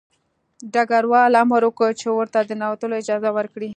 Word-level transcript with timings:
ډګروال 0.73 1.33
امر 1.43 1.61
وکړ 1.67 1.91
چې 1.99 2.07
ورته 2.11 2.39
د 2.43 2.51
ننوتلو 2.59 2.99
اجازه 3.01 3.29
ورکړي 3.37 3.69